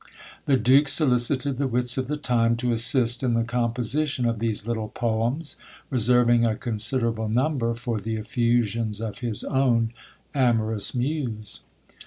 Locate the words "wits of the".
1.67-2.17